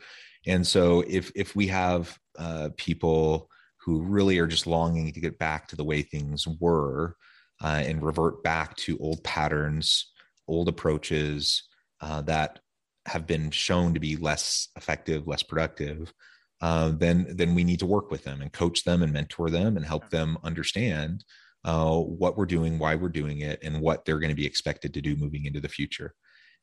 And 0.46 0.66
so, 0.66 1.02
if 1.08 1.32
if 1.34 1.56
we 1.56 1.66
have 1.68 2.14
uh, 2.38 2.68
people 2.76 3.48
who 3.78 4.02
really 4.02 4.38
are 4.38 4.46
just 4.46 4.66
longing 4.66 5.14
to 5.14 5.20
get 5.20 5.38
back 5.38 5.66
to 5.68 5.76
the 5.76 5.84
way 5.84 6.02
things 6.02 6.46
were 6.60 7.16
uh, 7.64 7.82
and 7.86 8.02
revert 8.02 8.42
back 8.42 8.76
to 8.76 8.98
old 8.98 9.24
patterns, 9.24 10.12
old 10.46 10.68
approaches 10.68 11.62
uh, 12.02 12.20
that 12.20 12.58
have 13.06 13.26
been 13.26 13.50
shown 13.50 13.94
to 13.94 14.00
be 14.00 14.16
less 14.16 14.68
effective, 14.76 15.26
less 15.26 15.42
productive, 15.42 16.12
uh, 16.60 16.90
then 16.90 17.26
then 17.36 17.54
we 17.54 17.64
need 17.64 17.80
to 17.80 17.86
work 17.86 18.10
with 18.10 18.22
them 18.24 18.40
and 18.40 18.52
coach 18.52 18.84
them 18.84 19.02
and 19.02 19.12
mentor 19.12 19.50
them 19.50 19.76
and 19.76 19.84
help 19.84 20.08
them 20.10 20.38
understand 20.44 21.24
uh, 21.64 21.96
what 21.96 22.36
we're 22.36 22.46
doing, 22.46 22.78
why 22.78 22.94
we're 22.94 23.08
doing 23.08 23.40
it, 23.40 23.58
and 23.62 23.80
what 23.80 24.04
they're 24.04 24.20
going 24.20 24.30
to 24.30 24.36
be 24.36 24.46
expected 24.46 24.94
to 24.94 25.00
do 25.00 25.16
moving 25.16 25.44
into 25.44 25.60
the 25.60 25.68
future. 25.68 26.14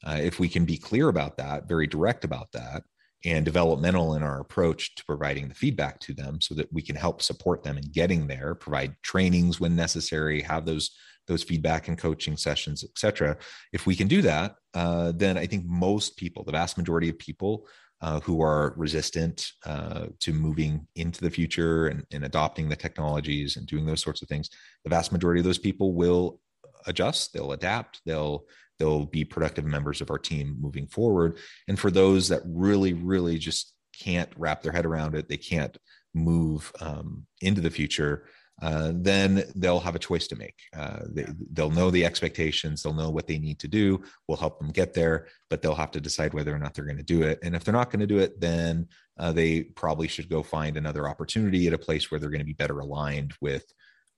Uh, 0.06 0.18
if 0.22 0.40
we 0.40 0.48
can 0.48 0.64
be 0.66 0.78
clear 0.78 1.10
about 1.10 1.38
that, 1.38 1.68
very 1.68 1.86
direct 1.86 2.24
about 2.24 2.50
that, 2.54 2.84
and 3.26 3.44
developmental 3.44 4.16
in 4.16 4.24
our 4.24 4.40
approach 4.40 4.96
to 4.96 5.04
providing 5.06 5.50
the 5.50 5.56
feedback 5.56 6.00
to 6.00 6.14
them 6.14 6.40
so 6.40 6.56
that 6.56 6.72
we 6.72 6.82
can 6.82 6.96
help 6.96 7.22
support 7.22 7.64
them 7.64 7.78
in 7.78 7.84
getting 7.92 8.28
there 8.28 8.56
provide 8.56 8.96
trainings 9.04 9.60
when 9.60 9.76
necessary 9.76 10.42
have 10.42 10.66
those 10.66 10.92
those 11.30 11.44
feedback 11.44 11.88
and 11.88 11.98
coaching 11.98 12.36
sessions 12.36 12.84
etc 12.84 13.38
if 13.72 13.86
we 13.86 13.96
can 13.96 14.08
do 14.08 14.22
that 14.22 14.56
uh, 14.74 15.14
then 15.16 15.38
i 15.38 15.46
think 15.46 15.66
most 15.66 16.18
people 16.18 16.44
the 16.44 16.52
vast 16.52 16.78
majority 16.78 17.08
of 17.10 17.18
people 17.18 17.66
uh, 18.02 18.20
who 18.22 18.42
are 18.42 18.74
resistant 18.78 19.52
uh, 19.66 20.06
to 20.22 20.32
moving 20.32 20.88
into 20.96 21.20
the 21.20 21.30
future 21.30 21.88
and, 21.88 22.06
and, 22.14 22.24
adopting 22.24 22.70
the 22.70 22.76
technologies 22.76 23.58
and 23.58 23.68
doing 23.68 23.86
those 23.86 24.02
sorts 24.02 24.22
of 24.22 24.28
things 24.28 24.50
the 24.84 24.90
vast 24.90 25.12
majority 25.12 25.40
of 25.40 25.46
those 25.46 25.58
people 25.58 25.94
will 25.94 26.40
adjust 26.88 27.34
they'll 27.34 27.52
adapt 27.52 28.02
they'll 28.06 28.46
they'll 28.80 29.06
be 29.06 29.26
productive 29.26 29.66
members 29.66 30.02
of 30.02 30.10
our 30.10 30.18
team 30.18 30.58
moving 30.60 30.88
forward. 30.88 31.38
And 31.68 31.78
for 31.78 31.92
those 31.92 32.30
that 32.30 32.42
really 32.46 32.94
really 32.94 33.38
just 33.38 33.74
can't 34.00 34.32
wrap 34.38 34.62
their 34.62 34.72
head 34.72 34.86
around 34.86 35.14
it 35.14 35.28
they 35.28 35.38
can't 35.38 35.78
move 36.16 36.72
um, 36.80 37.26
into 37.42 37.62
the 37.62 37.70
future 37.70 38.26
uh, 38.62 38.92
then 38.94 39.44
they'll 39.56 39.80
have 39.80 39.96
a 39.96 40.00
choice 40.00 40.28
to 40.28 40.36
make. 40.36 40.56
Uh, 40.76 41.00
they, 41.10 41.26
they'll 41.54 41.70
know 41.70 41.90
the 41.90 42.06
expectations, 42.06 42.84
they'll 42.84 42.94
know 42.94 43.10
what 43.10 43.28
they 43.28 43.38
need 43.38 43.60
to 43.60 43.68
do. 43.68 44.02
We'll 44.28 44.38
help 44.38 44.60
them 44.60 44.72
get 44.72 44.94
there, 44.94 45.28
but 45.50 45.62
they'll 45.62 45.76
have 45.76 45.92
to 45.92 46.02
decide 46.02 46.34
whether 46.34 46.54
or 46.54 46.60
not 46.60 46.74
they're 46.74 46.86
going 46.86 46.98
to 46.98 47.04
do 47.04 47.24
it. 47.24 47.40
And 47.44 47.56
if 47.56 47.64
they're 47.64 47.74
not 47.74 47.90
going 47.90 48.02
to 48.02 48.08
do 48.08 48.20
it, 48.20 48.40
then 48.40 48.88
uh, 49.18 49.32
they 49.32 49.64
probably 49.64 50.08
should 50.08 50.30
go 50.30 50.44
find 50.44 50.78
another 50.78 51.08
opportunity 51.08 51.68
at 51.68 51.74
a 51.74 51.78
place 51.78 52.10
where 52.10 52.20
they're 52.20 52.30
going 52.30 52.40
to 52.40 52.46
be 52.46 52.54
better 52.54 52.80
aligned 52.80 53.34
with, 53.42 53.66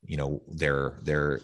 you 0.04 0.18
know, 0.18 0.42
their 0.48 1.00
their 1.04 1.42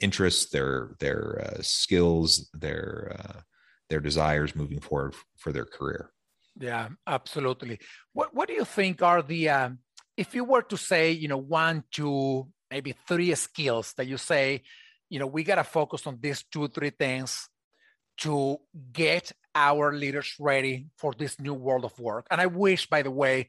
interests, 0.00 0.50
their 0.50 0.96
their 1.00 1.42
uh, 1.44 1.62
skills, 1.62 2.48
their 2.54 3.16
uh, 3.18 3.40
their 3.88 4.00
desires 4.00 4.54
moving 4.54 4.80
forward 4.80 5.14
for 5.36 5.52
their 5.52 5.64
career. 5.64 6.10
Yeah, 6.58 6.88
absolutely. 7.06 7.78
What 8.12 8.34
what 8.34 8.48
do 8.48 8.54
you 8.54 8.64
think 8.64 9.02
are 9.02 9.22
the 9.22 9.48
um, 9.48 9.78
if 10.16 10.34
you 10.34 10.44
were 10.44 10.62
to 10.62 10.76
say, 10.76 11.12
you 11.12 11.28
know, 11.28 11.36
one, 11.36 11.84
two, 11.90 12.46
maybe 12.70 12.94
three 13.06 13.34
skills 13.34 13.92
that 13.96 14.06
you 14.06 14.16
say, 14.16 14.62
you 15.08 15.18
know, 15.18 15.26
we 15.26 15.44
got 15.44 15.56
to 15.56 15.64
focus 15.64 16.06
on 16.06 16.18
these 16.20 16.44
two, 16.50 16.68
three 16.68 16.90
things 16.90 17.48
to 18.18 18.58
get 18.92 19.32
our 19.54 19.92
leaders 19.92 20.34
ready 20.38 20.86
for 20.96 21.12
this 21.16 21.38
new 21.38 21.54
world 21.54 21.84
of 21.84 21.98
work. 21.98 22.26
And 22.30 22.40
I 22.40 22.46
wish, 22.46 22.88
by 22.88 23.02
the 23.02 23.10
way, 23.10 23.48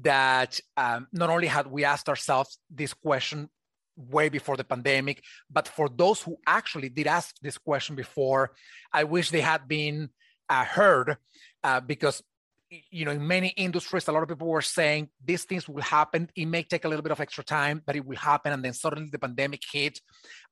that 0.00 0.60
um, 0.76 1.06
not 1.12 1.30
only 1.30 1.46
had 1.46 1.66
we 1.66 1.84
asked 1.84 2.08
ourselves 2.08 2.58
this 2.70 2.94
question 2.94 3.48
way 3.96 4.28
before 4.28 4.56
the 4.56 4.64
pandemic, 4.64 5.22
but 5.50 5.68
for 5.68 5.88
those 5.88 6.22
who 6.22 6.38
actually 6.46 6.88
did 6.88 7.06
ask 7.06 7.34
this 7.42 7.58
question 7.58 7.96
before, 7.96 8.52
I 8.92 9.04
wish 9.04 9.30
they 9.30 9.40
had 9.40 9.68
been 9.68 10.10
uh, 10.48 10.64
heard 10.64 11.16
uh, 11.64 11.80
because 11.80 12.22
you 12.70 13.04
know, 13.04 13.12
in 13.12 13.26
many 13.26 13.48
industries, 13.48 14.08
a 14.08 14.12
lot 14.12 14.22
of 14.22 14.28
people 14.28 14.48
were 14.48 14.62
saying 14.62 15.08
these 15.24 15.44
things 15.44 15.68
will 15.68 15.82
happen. 15.82 16.30
It 16.36 16.46
may 16.46 16.62
take 16.62 16.84
a 16.84 16.88
little 16.88 17.02
bit 17.02 17.12
of 17.12 17.20
extra 17.20 17.44
time, 17.44 17.82
but 17.84 17.96
it 17.96 18.04
will 18.04 18.16
happen. 18.16 18.52
And 18.52 18.64
then 18.64 18.74
suddenly 18.74 19.08
the 19.10 19.18
pandemic 19.18 19.62
hit, 19.70 20.00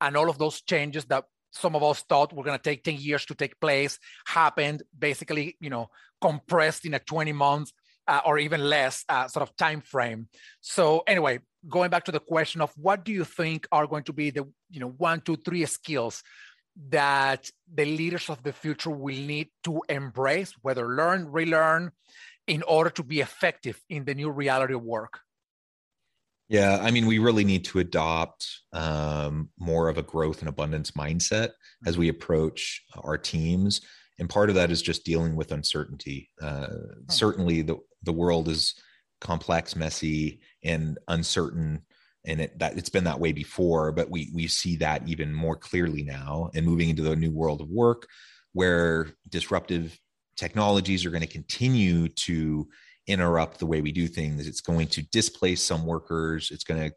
and 0.00 0.16
all 0.16 0.30
of 0.30 0.38
those 0.38 0.62
changes 0.62 1.04
that 1.06 1.24
some 1.52 1.74
of 1.74 1.82
us 1.82 2.02
thought 2.02 2.32
were 2.32 2.44
going 2.44 2.58
to 2.58 2.62
take 2.62 2.84
10 2.84 2.96
years 2.96 3.24
to 3.26 3.34
take 3.34 3.58
place 3.60 3.98
happened 4.26 4.82
basically, 4.98 5.56
you 5.60 5.70
know, 5.70 5.88
compressed 6.20 6.84
in 6.84 6.94
a 6.94 6.98
20 6.98 7.32
months 7.32 7.72
uh, 8.08 8.20
or 8.24 8.38
even 8.38 8.68
less 8.68 9.04
uh, 9.08 9.26
sort 9.28 9.42
of 9.42 9.56
time 9.56 9.80
frame. 9.80 10.28
So 10.60 11.02
anyway, 11.06 11.40
going 11.68 11.90
back 11.90 12.04
to 12.04 12.12
the 12.12 12.20
question 12.20 12.60
of 12.60 12.72
what 12.76 13.04
do 13.04 13.12
you 13.12 13.24
think 13.24 13.66
are 13.72 13.86
going 13.86 14.04
to 14.04 14.12
be 14.12 14.30
the, 14.30 14.44
you 14.70 14.80
know, 14.80 14.90
one, 14.90 15.20
two, 15.20 15.36
three 15.36 15.64
skills 15.66 16.22
that 16.88 17.50
the 17.72 17.84
leaders 17.84 18.28
of 18.28 18.42
the 18.42 18.52
future 18.52 18.90
will 18.90 19.16
need 19.16 19.48
to 19.64 19.82
embrace, 19.88 20.52
whether 20.62 20.88
learn, 20.88 21.26
relearn, 21.30 21.92
in 22.46 22.62
order 22.62 22.90
to 22.90 23.02
be 23.02 23.20
effective 23.20 23.80
in 23.88 24.04
the 24.04 24.14
new 24.14 24.30
reality 24.30 24.74
of 24.74 24.82
work? 24.82 25.20
Yeah, 26.48 26.78
I 26.80 26.92
mean, 26.92 27.06
we 27.06 27.18
really 27.18 27.44
need 27.44 27.64
to 27.66 27.80
adopt 27.80 28.46
um, 28.72 29.50
more 29.58 29.88
of 29.88 29.98
a 29.98 30.02
growth 30.02 30.40
and 30.40 30.48
abundance 30.48 30.92
mindset 30.92 31.50
as 31.84 31.98
we 31.98 32.08
approach 32.08 32.84
our 33.02 33.18
teams. 33.18 33.80
And 34.18 34.30
part 34.30 34.48
of 34.48 34.54
that 34.54 34.70
is 34.70 34.80
just 34.80 35.04
dealing 35.04 35.34
with 35.34 35.50
uncertainty. 35.50 36.30
Uh, 36.40 36.66
hmm. 36.66 37.10
Certainly, 37.10 37.62
the, 37.62 37.78
the 38.02 38.12
world 38.12 38.48
is 38.48 38.74
complex, 39.20 39.74
messy, 39.74 40.40
and 40.62 40.98
uncertain 41.08 41.82
and 42.26 42.40
it, 42.40 42.58
that 42.58 42.76
it's 42.76 42.88
been 42.88 43.04
that 43.04 43.20
way 43.20 43.32
before 43.32 43.92
but 43.92 44.10
we 44.10 44.30
we 44.34 44.46
see 44.46 44.76
that 44.76 45.06
even 45.08 45.32
more 45.32 45.56
clearly 45.56 46.02
now 46.02 46.50
and 46.54 46.66
moving 46.66 46.88
into 46.90 47.02
the 47.02 47.16
new 47.16 47.30
world 47.30 47.60
of 47.60 47.68
work 47.68 48.06
where 48.52 49.08
disruptive 49.28 49.98
technologies 50.36 51.04
are 51.04 51.10
going 51.10 51.20
to 51.20 51.26
continue 51.26 52.08
to 52.08 52.68
interrupt 53.06 53.58
the 53.58 53.66
way 53.66 53.80
we 53.80 53.92
do 53.92 54.08
things. 54.08 54.46
It's 54.46 54.60
going 54.60 54.88
to 54.88 55.02
displace 55.10 55.62
some 55.62 55.86
workers. 55.86 56.50
It's 56.50 56.64
going 56.64 56.90
to 56.90 56.96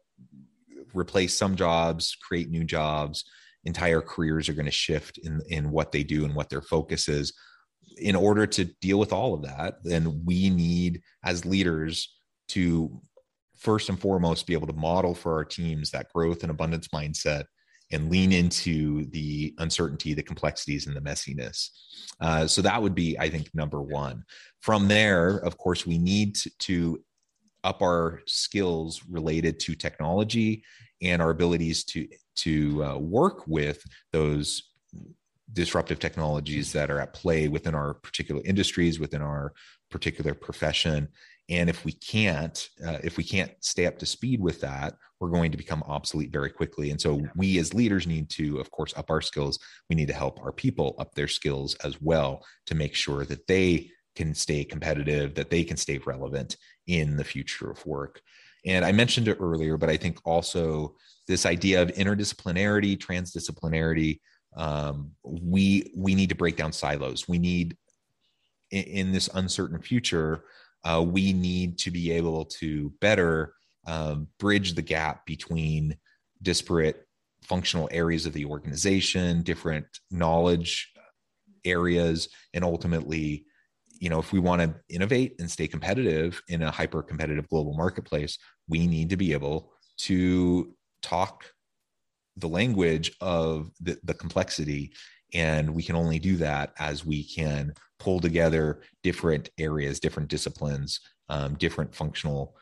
replace 0.92 1.36
some 1.36 1.56
jobs 1.56 2.16
create 2.22 2.50
new 2.50 2.64
jobs. 2.64 3.24
Entire 3.64 4.00
careers 4.00 4.48
are 4.48 4.54
going 4.54 4.66
to 4.66 4.72
shift 4.72 5.18
in 5.18 5.40
in 5.48 5.70
what 5.70 5.92
they 5.92 6.02
do 6.02 6.24
and 6.24 6.34
what 6.34 6.48
their 6.48 6.62
focus 6.62 7.08
is. 7.08 7.32
In 7.98 8.16
order 8.16 8.46
to 8.46 8.64
deal 8.80 8.98
with 8.98 9.12
all 9.12 9.34
of 9.34 9.42
that, 9.42 9.74
then 9.84 10.22
we 10.24 10.48
need 10.50 11.02
as 11.24 11.44
leaders 11.44 12.16
to 12.48 13.00
first 13.60 13.88
and 13.88 14.00
foremost 14.00 14.46
be 14.46 14.54
able 14.54 14.66
to 14.66 14.72
model 14.72 15.14
for 15.14 15.34
our 15.34 15.44
teams 15.44 15.90
that 15.90 16.12
growth 16.12 16.42
and 16.42 16.50
abundance 16.50 16.88
mindset 16.88 17.44
and 17.92 18.10
lean 18.10 18.32
into 18.32 19.04
the 19.06 19.54
uncertainty, 19.58 20.14
the 20.14 20.22
complexities, 20.22 20.86
and 20.86 20.96
the 20.96 21.00
messiness. 21.00 21.70
Uh, 22.20 22.46
so 22.46 22.62
that 22.62 22.80
would 22.80 22.94
be, 22.94 23.18
I 23.18 23.28
think, 23.28 23.50
number 23.52 23.82
one. 23.82 24.24
From 24.60 24.88
there, 24.88 25.38
of 25.38 25.58
course, 25.58 25.86
we 25.86 25.98
need 25.98 26.36
to, 26.60 27.02
up 27.62 27.82
our 27.82 28.22
skills 28.26 29.02
related 29.10 29.60
to 29.60 29.74
technology 29.74 30.64
and 31.02 31.20
our 31.20 31.30
abilities 31.30 31.84
to 31.84 32.08
to 32.36 32.82
uh, 32.84 32.96
work 32.96 33.46
with 33.46 33.84
those 34.12 34.70
disruptive 35.52 35.98
technologies 35.98 36.72
that 36.72 36.90
are 36.90 37.00
at 37.00 37.12
play 37.12 37.48
within 37.48 37.74
our 37.74 37.94
particular 37.94 38.40
industries 38.44 39.00
within 39.00 39.20
our 39.20 39.52
particular 39.90 40.32
profession 40.32 41.08
and 41.50 41.68
if 41.68 41.84
we 41.84 41.92
can't 41.92 42.68
uh, 42.86 42.98
if 43.02 43.16
we 43.16 43.24
can't 43.24 43.52
stay 43.60 43.86
up 43.86 43.98
to 43.98 44.06
speed 44.06 44.40
with 44.40 44.60
that 44.60 44.94
we're 45.20 45.28
going 45.28 45.50
to 45.50 45.58
become 45.58 45.82
obsolete 45.86 46.32
very 46.32 46.48
quickly. 46.48 46.90
And 46.90 46.98
so 46.98 47.20
we 47.36 47.58
as 47.58 47.74
leaders 47.74 48.06
need 48.06 48.30
to 48.30 48.58
of 48.58 48.70
course 48.70 48.94
up 48.96 49.10
our 49.10 49.20
skills. 49.20 49.58
We 49.90 49.96
need 49.96 50.08
to 50.08 50.14
help 50.14 50.40
our 50.40 50.52
people 50.52 50.94
up 50.98 51.14
their 51.14 51.28
skills 51.28 51.74
as 51.84 52.00
well 52.00 52.42
to 52.66 52.74
make 52.74 52.94
sure 52.94 53.26
that 53.26 53.46
they 53.46 53.90
can 54.16 54.34
stay 54.34 54.64
competitive 54.64 55.34
that 55.34 55.50
they 55.50 55.62
can 55.62 55.76
stay 55.76 55.98
relevant 55.98 56.56
in 56.86 57.16
the 57.16 57.24
future 57.24 57.70
of 57.70 57.84
work. 57.84 58.20
And 58.66 58.84
i 58.84 58.92
mentioned 58.92 59.28
it 59.28 59.38
earlier 59.40 59.76
but 59.76 59.88
i 59.88 59.96
think 59.96 60.18
also 60.24 60.94
this 61.26 61.46
idea 61.46 61.80
of 61.82 61.88
interdisciplinarity 61.92 62.98
transdisciplinarity 62.98 64.20
um, 64.56 65.12
we 65.22 65.92
we 65.96 66.14
need 66.14 66.28
to 66.30 66.34
break 66.34 66.56
down 66.56 66.72
silos. 66.72 67.28
We 67.28 67.38
need 67.38 67.76
in, 68.70 68.82
in 68.84 69.12
this 69.12 69.28
uncertain 69.34 69.80
future 69.80 70.44
uh, 70.84 71.04
we 71.06 71.32
need 71.32 71.78
to 71.78 71.90
be 71.90 72.10
able 72.12 72.44
to 72.44 72.92
better 73.00 73.54
um, 73.86 74.28
bridge 74.38 74.74
the 74.74 74.82
gap 74.82 75.26
between 75.26 75.96
disparate 76.42 77.06
functional 77.42 77.88
areas 77.90 78.26
of 78.26 78.32
the 78.32 78.44
organization, 78.44 79.42
different 79.42 79.86
knowledge 80.10 80.92
areas, 81.64 82.28
and 82.54 82.64
ultimately, 82.64 83.44
you 83.98 84.08
know, 84.08 84.18
if 84.18 84.32
we 84.32 84.38
want 84.38 84.62
to 84.62 84.74
innovate 84.88 85.36
and 85.38 85.50
stay 85.50 85.66
competitive 85.66 86.40
in 86.48 86.62
a 86.62 86.70
hyper 86.70 87.02
competitive 87.02 87.48
global 87.48 87.74
marketplace, 87.74 88.38
we 88.68 88.86
need 88.86 89.10
to 89.10 89.16
be 89.16 89.32
able 89.32 89.72
to 89.98 90.74
talk 91.02 91.44
the 92.36 92.48
language 92.48 93.12
of 93.20 93.70
the, 93.80 93.98
the 94.04 94.14
complexity 94.14 94.92
and 95.34 95.74
we 95.74 95.82
can 95.82 95.96
only 95.96 96.18
do 96.18 96.36
that 96.36 96.72
as 96.78 97.04
we 97.04 97.24
can 97.24 97.74
pull 97.98 98.20
together 98.20 98.80
different 99.02 99.50
areas, 99.58 100.00
different 100.00 100.28
disciplines, 100.28 101.00
um, 101.28 101.54
different 101.54 101.94
functional 101.94 102.54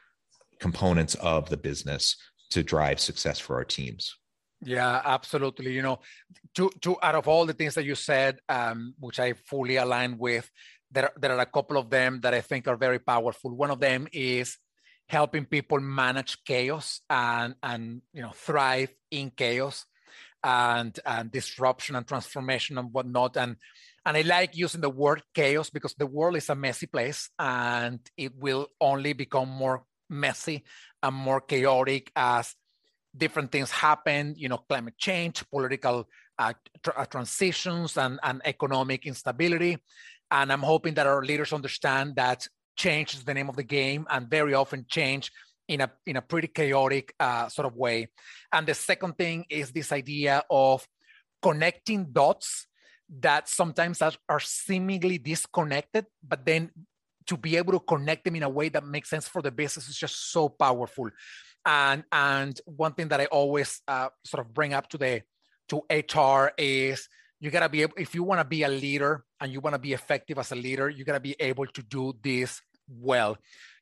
components 0.58 1.14
of 1.16 1.48
the 1.48 1.56
business 1.56 2.16
to 2.50 2.62
drive 2.62 2.98
success 2.98 3.38
for 3.38 3.56
our 3.56 3.64
teams. 3.64 4.14
Yeah, 4.60 5.00
absolutely. 5.04 5.72
You 5.72 5.82
know, 5.82 6.00
to 6.56 6.70
to 6.80 6.96
out 7.02 7.14
of 7.14 7.28
all 7.28 7.46
the 7.46 7.52
things 7.52 7.74
that 7.74 7.84
you 7.84 7.94
said, 7.94 8.40
um, 8.48 8.94
which 8.98 9.20
I 9.20 9.34
fully 9.34 9.76
align 9.76 10.18
with, 10.18 10.50
there 10.90 11.10
there 11.16 11.32
are 11.32 11.40
a 11.40 11.46
couple 11.46 11.76
of 11.76 11.90
them 11.90 12.20
that 12.22 12.34
I 12.34 12.40
think 12.40 12.66
are 12.66 12.76
very 12.76 12.98
powerful. 12.98 13.54
One 13.54 13.70
of 13.70 13.78
them 13.78 14.08
is 14.12 14.58
helping 15.08 15.44
people 15.46 15.78
manage 15.80 16.42
chaos 16.44 17.00
and 17.08 17.54
and 17.62 18.02
you 18.12 18.22
know 18.22 18.32
thrive 18.34 18.92
in 19.10 19.30
chaos 19.30 19.86
and 20.42 20.98
and 21.04 21.30
disruption 21.30 21.96
and 21.96 22.06
transformation 22.06 22.78
and 22.78 22.92
whatnot. 22.92 23.36
And 23.36 23.56
and 24.04 24.16
I 24.16 24.22
like 24.22 24.56
using 24.56 24.80
the 24.80 24.90
word 24.90 25.22
chaos 25.34 25.70
because 25.70 25.94
the 25.94 26.06
world 26.06 26.36
is 26.36 26.48
a 26.48 26.54
messy 26.54 26.86
place 26.86 27.30
and 27.38 28.00
it 28.16 28.34
will 28.36 28.68
only 28.80 29.12
become 29.12 29.48
more 29.48 29.84
messy 30.08 30.64
and 31.02 31.14
more 31.14 31.40
chaotic 31.40 32.10
as 32.16 32.54
different 33.16 33.52
things 33.52 33.70
happen, 33.70 34.34
you 34.36 34.48
know, 34.48 34.58
climate 34.58 34.96
change, 34.96 35.48
political 35.50 36.08
uh, 36.38 36.52
uh, 36.96 37.04
transitions, 37.06 37.96
and, 37.96 38.20
and 38.22 38.40
economic 38.44 39.06
instability. 39.06 39.78
And 40.30 40.52
I'm 40.52 40.62
hoping 40.62 40.94
that 40.94 41.06
our 41.06 41.22
leaders 41.24 41.52
understand 41.52 42.16
that 42.16 42.46
change 42.76 43.14
is 43.14 43.24
the 43.24 43.34
name 43.34 43.48
of 43.48 43.56
the 43.56 43.64
game, 43.64 44.06
and 44.10 44.30
very 44.30 44.54
often 44.54 44.86
change 44.88 45.32
in 45.68 45.82
a 45.82 45.90
in 46.06 46.16
a 46.16 46.22
pretty 46.22 46.48
chaotic 46.48 47.14
uh, 47.20 47.48
sort 47.48 47.66
of 47.66 47.76
way. 47.76 48.08
And 48.52 48.66
the 48.66 48.74
second 48.74 49.16
thing 49.16 49.44
is 49.50 49.70
this 49.70 49.92
idea 49.92 50.42
of 50.50 50.86
connecting 51.40 52.06
dots 52.10 52.66
that 53.20 53.48
sometimes 53.48 54.02
are, 54.02 54.12
are 54.28 54.40
seemingly 54.40 55.18
disconnected, 55.18 56.06
but 56.26 56.44
then 56.44 56.70
to 57.26 57.36
be 57.36 57.56
able 57.56 57.72
to 57.72 57.80
connect 57.80 58.24
them 58.24 58.36
in 58.36 58.42
a 58.42 58.48
way 58.48 58.68
that 58.70 58.84
makes 58.84 59.10
sense 59.10 59.28
for 59.28 59.42
the 59.42 59.50
business 59.50 59.88
is 59.88 59.96
just 59.96 60.32
so 60.32 60.48
powerful. 60.48 61.10
And 61.64 62.04
and 62.10 62.58
one 62.64 62.94
thing 62.94 63.08
that 63.08 63.20
I 63.20 63.26
always 63.26 63.82
uh, 63.86 64.08
sort 64.24 64.44
of 64.44 64.52
bring 64.52 64.72
up 64.72 64.88
to 64.90 64.98
the 64.98 65.22
to 65.68 65.82
HR 65.90 66.52
is 66.56 67.08
you 67.40 67.50
gotta 67.50 67.68
be 67.68 67.82
able 67.82 67.94
if 67.98 68.14
you 68.14 68.22
want 68.22 68.40
to 68.40 68.44
be 68.44 68.62
a 68.62 68.68
leader 68.68 69.24
and 69.40 69.52
you 69.52 69.60
want 69.60 69.74
to 69.74 69.78
be 69.78 69.92
effective 69.92 70.38
as 70.38 70.52
a 70.52 70.56
leader, 70.56 70.88
you 70.88 71.04
gotta 71.04 71.20
be 71.20 71.36
able 71.38 71.66
to 71.66 71.82
do 71.82 72.14
this 72.22 72.60
well. 72.88 73.36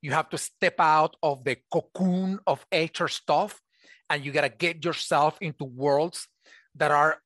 You 0.07 0.12
have 0.12 0.31
to 0.31 0.38
step 0.38 0.77
out 0.79 1.16
of 1.21 1.42
the 1.42 1.57
cocoon 1.69 2.38
of 2.47 2.64
HR 2.73 3.09
stuff 3.09 3.61
and 4.09 4.25
you 4.25 4.31
got 4.31 4.42
to 4.42 4.49
get 4.49 4.85
yourself 4.85 5.37
into 5.40 5.64
worlds 5.64 6.29
that 6.77 6.92
are 6.92 7.16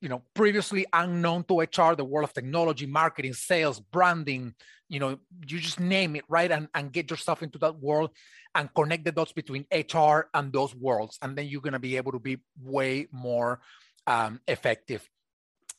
you 0.00 0.08
know 0.08 0.22
previously 0.34 0.86
unknown 0.92 1.42
to 1.48 1.58
hr 1.58 1.94
the 1.96 2.04
world 2.04 2.28
of 2.28 2.32
technology 2.32 2.86
marketing 2.86 3.32
sales 3.32 3.80
branding 3.80 4.54
you 4.88 5.00
know 5.00 5.18
you 5.48 5.58
just 5.58 5.80
name 5.80 6.14
it 6.14 6.24
right 6.28 6.52
and, 6.52 6.68
and 6.76 6.92
get 6.92 7.10
yourself 7.10 7.42
into 7.42 7.58
that 7.58 7.76
world 7.80 8.10
and 8.54 8.72
connect 8.72 9.04
the 9.04 9.10
dots 9.10 9.32
between 9.32 9.66
hr 9.72 10.18
and 10.32 10.52
those 10.52 10.76
worlds 10.76 11.18
and 11.22 11.36
then 11.36 11.46
you're 11.46 11.60
going 11.60 11.72
to 11.72 11.80
be 11.90 11.96
able 11.96 12.12
to 12.12 12.20
be 12.20 12.38
way 12.62 13.08
more 13.10 13.60
um, 14.06 14.40
effective 14.46 15.08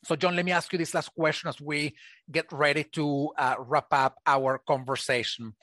so, 0.04 0.16
John, 0.16 0.36
let 0.36 0.46
me 0.46 0.54
ask 0.54 0.72
you 0.72 0.80
this 0.80 0.94
last 0.94 1.14
question 1.14 1.50
as 1.50 1.60
we 1.60 1.94
get 2.32 2.46
ready 2.54 2.86
to 2.94 3.32
uh, 3.38 3.56
wrap 3.60 3.88
up 3.92 4.16
our 4.26 4.58
conversation. 4.58 5.54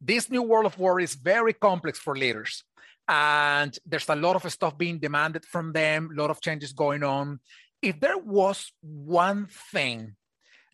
This 0.00 0.30
new 0.30 0.42
world 0.42 0.66
of 0.66 0.78
work 0.78 1.02
is 1.02 1.14
very 1.14 1.52
complex 1.52 1.98
for 1.98 2.16
leaders, 2.16 2.64
and 3.06 3.76
there's 3.84 4.08
a 4.08 4.16
lot 4.16 4.36
of 4.36 4.50
stuff 4.50 4.78
being 4.78 4.98
demanded 4.98 5.44
from 5.44 5.72
them, 5.72 6.10
a 6.10 6.20
lot 6.20 6.30
of 6.30 6.40
changes 6.40 6.72
going 6.72 7.02
on. 7.02 7.40
If 7.82 8.00
there 8.00 8.16
was 8.16 8.72
one 8.80 9.48
thing 9.72 10.16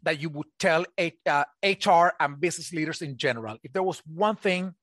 that 0.04 0.20
you 0.20 0.28
would 0.28 0.46
tell 0.60 0.84
uh, 0.96 1.44
HR 1.64 2.12
and 2.20 2.40
business 2.40 2.72
leaders 2.72 3.02
in 3.02 3.16
general, 3.16 3.56
if 3.64 3.72
there 3.72 3.82
was 3.82 4.00
one 4.06 4.36
thing 4.36 4.74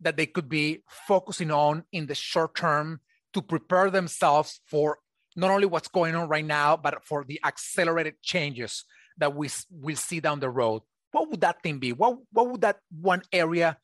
that 0.00 0.16
they 0.16 0.26
could 0.26 0.48
be 0.48 0.82
focusing 1.08 1.50
on 1.50 1.82
in 1.92 2.06
the 2.06 2.14
short 2.14 2.54
term 2.54 3.00
to 3.34 3.42
prepare 3.42 3.90
themselves 3.90 4.60
for 4.66 4.98
not 5.34 5.50
only 5.50 5.66
what's 5.66 5.88
going 5.88 6.14
on 6.14 6.28
right 6.28 6.44
now, 6.44 6.76
but 6.76 7.04
for 7.04 7.24
the 7.24 7.40
accelerated 7.44 8.14
changes 8.22 8.84
that 9.18 9.34
we 9.34 9.48
will 9.70 9.96
see 9.96 10.20
down 10.20 10.38
the 10.38 10.50
road. 10.50 10.82
What 11.10 11.30
would 11.30 11.40
that 11.40 11.62
thing 11.62 11.78
be? 11.78 11.92
What, 11.92 12.18
what 12.32 12.50
would 12.50 12.60
that 12.60 12.78
one 12.90 13.22
area 13.32 13.76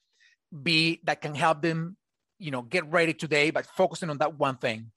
be 0.62 1.00
that 1.04 1.20
can 1.20 1.34
help 1.34 1.62
them, 1.62 1.96
you 2.38 2.50
know, 2.50 2.62
get 2.62 2.90
ready 2.90 3.14
today, 3.14 3.50
but 3.50 3.66
focusing 3.66 4.10
on 4.10 4.18
that 4.18 4.38
one 4.38 4.56
thing? 4.56 4.90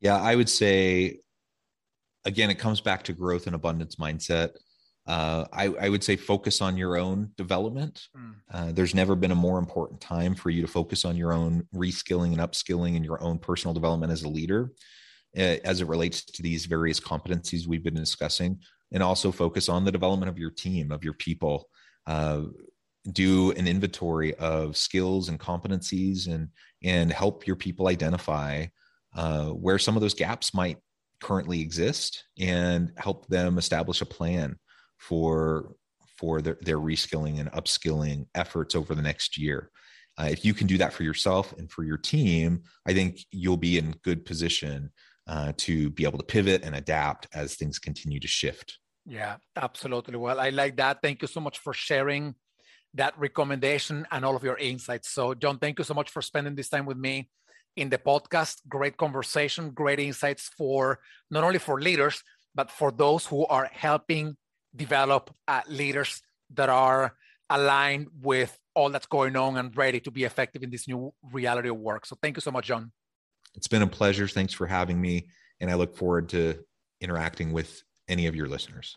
Yeah, 0.00 0.16
I 0.16 0.34
would 0.34 0.48
say, 0.48 1.20
again, 2.24 2.50
it 2.50 2.58
comes 2.58 2.80
back 2.80 3.04
to 3.04 3.12
growth 3.12 3.46
and 3.46 3.54
abundance 3.54 3.96
mindset. 3.96 4.50
Uh, 5.06 5.44
I, 5.52 5.66
I, 5.66 5.88
would 5.90 6.02
say 6.02 6.16
focus 6.16 6.62
on 6.62 6.78
your 6.78 6.96
own 6.96 7.30
development. 7.36 8.08
Mm. 8.16 8.34
Uh, 8.50 8.72
there's 8.72 8.94
never 8.94 9.14
been 9.14 9.32
a 9.32 9.34
more 9.36 9.58
important 9.58 10.00
time 10.00 10.34
for 10.34 10.48
you 10.48 10.62
to 10.62 10.68
focus 10.68 11.04
on 11.04 11.14
your 11.14 11.34
own 11.34 11.68
reskilling 11.74 12.32
and 12.32 12.38
upskilling 12.38 12.96
and 12.96 13.04
your 13.04 13.22
own 13.22 13.38
personal 13.38 13.74
development 13.74 14.12
as 14.12 14.22
a 14.22 14.28
leader. 14.30 14.72
Uh, 15.36 15.58
as 15.64 15.80
it 15.80 15.88
relates 15.88 16.24
to 16.24 16.42
these 16.42 16.64
various 16.64 17.00
competencies 17.00 17.66
we've 17.66 17.82
been 17.82 17.92
discussing, 17.92 18.56
and 18.92 19.02
also 19.02 19.32
focus 19.32 19.68
on 19.68 19.84
the 19.84 19.90
development 19.90 20.30
of 20.30 20.38
your 20.38 20.50
team, 20.50 20.92
of 20.92 21.02
your 21.02 21.12
people. 21.14 21.68
Do 23.12 23.52
an 23.52 23.68
inventory 23.68 24.34
of 24.34 24.76
skills 24.76 25.28
and 25.28 25.38
competencies, 25.38 26.26
and 26.26 26.48
and 26.82 27.12
help 27.12 27.46
your 27.46 27.56
people 27.56 27.88
identify 27.88 28.66
uh, 29.14 29.48
where 29.48 29.78
some 29.78 29.96
of 29.96 30.02
those 30.02 30.14
gaps 30.14 30.54
might 30.54 30.78
currently 31.20 31.60
exist, 31.60 32.24
and 32.38 32.92
help 32.96 33.26
them 33.28 33.58
establish 33.58 34.00
a 34.00 34.06
plan 34.06 34.56
for 34.98 35.74
for 36.18 36.40
their, 36.40 36.56
their 36.62 36.78
reskilling 36.78 37.40
and 37.40 37.50
upskilling 37.52 38.26
efforts 38.34 38.74
over 38.74 38.94
the 38.94 39.02
next 39.02 39.36
year. 39.36 39.70
Uh, 40.18 40.28
if 40.30 40.44
you 40.44 40.54
can 40.54 40.66
do 40.66 40.78
that 40.78 40.92
for 40.92 41.02
yourself 41.02 41.52
and 41.58 41.70
for 41.70 41.82
your 41.82 41.96
team, 41.96 42.62
I 42.86 42.94
think 42.94 43.18
you'll 43.32 43.56
be 43.56 43.78
in 43.78 43.94
good 44.04 44.24
position 44.24 44.92
uh, 45.26 45.52
to 45.56 45.90
be 45.90 46.04
able 46.04 46.18
to 46.18 46.24
pivot 46.24 46.62
and 46.62 46.76
adapt 46.76 47.26
as 47.34 47.56
things 47.56 47.78
continue 47.78 48.20
to 48.20 48.28
shift. 48.28 48.78
Yeah, 49.06 49.36
absolutely. 49.56 50.16
Well, 50.16 50.40
I 50.40 50.50
like 50.50 50.76
that. 50.76 51.02
Thank 51.02 51.20
you 51.22 51.28
so 51.28 51.40
much 51.40 51.58
for 51.58 51.72
sharing 51.72 52.34
that 52.94 53.18
recommendation 53.18 54.06
and 54.10 54.24
all 54.24 54.36
of 54.36 54.44
your 54.44 54.56
insights. 54.56 55.10
So, 55.10 55.34
John, 55.34 55.58
thank 55.58 55.78
you 55.78 55.84
so 55.84 55.94
much 55.94 56.10
for 56.10 56.22
spending 56.22 56.54
this 56.54 56.68
time 56.68 56.86
with 56.86 56.96
me 56.96 57.28
in 57.76 57.90
the 57.90 57.98
podcast. 57.98 58.60
Great 58.68 58.96
conversation, 58.96 59.70
great 59.70 59.98
insights 59.98 60.50
for 60.56 61.00
not 61.30 61.44
only 61.44 61.58
for 61.58 61.80
leaders, 61.80 62.22
but 62.54 62.70
for 62.70 62.92
those 62.92 63.26
who 63.26 63.46
are 63.46 63.68
helping 63.72 64.36
develop 64.74 65.34
uh, 65.48 65.62
leaders 65.68 66.22
that 66.54 66.68
are 66.68 67.14
aligned 67.50 68.08
with 68.22 68.56
all 68.74 68.90
that's 68.90 69.06
going 69.06 69.36
on 69.36 69.56
and 69.56 69.76
ready 69.76 70.00
to 70.00 70.10
be 70.10 70.24
effective 70.24 70.62
in 70.62 70.70
this 70.70 70.88
new 70.88 71.12
reality 71.32 71.68
of 71.68 71.76
work. 71.76 72.06
So 72.06 72.16
thank 72.20 72.36
you 72.36 72.40
so 72.40 72.50
much, 72.50 72.66
John. 72.66 72.92
It's 73.54 73.68
been 73.68 73.82
a 73.82 73.86
pleasure. 73.86 74.26
Thanks 74.26 74.52
for 74.52 74.66
having 74.66 75.00
me. 75.00 75.28
And 75.60 75.70
I 75.70 75.74
look 75.74 75.96
forward 75.96 76.28
to 76.30 76.58
interacting 77.00 77.52
with 77.52 77.82
any 78.08 78.26
of 78.26 78.34
your 78.34 78.48
listeners. 78.48 78.96